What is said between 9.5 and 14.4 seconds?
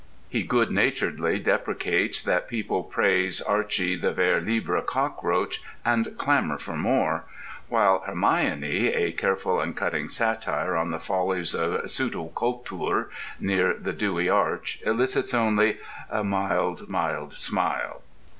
and cutting satire on the follies of pseudokultur near the Dewey